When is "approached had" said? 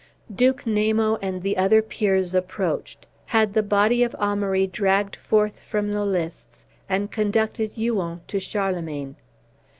2.33-3.53